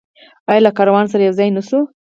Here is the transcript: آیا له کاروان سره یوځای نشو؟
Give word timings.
آیا 0.49 0.61
له 0.65 0.71
کاروان 0.77 1.05
سره 1.11 1.21
یوځای 1.23 1.49
نشو؟ 1.55 1.79